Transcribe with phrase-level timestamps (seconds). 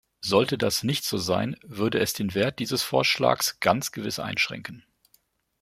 [0.21, 4.83] Sollte das nicht so sein, würde es den Wert dieses Vorschlags ganz gewiss einschränken.